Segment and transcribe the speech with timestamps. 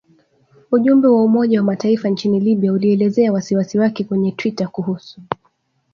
[0.71, 5.21] Ujumbe wa Umoja wa Mataifa nchini Libya ulielezea wasiwasi wake kwenye twitter kuhusu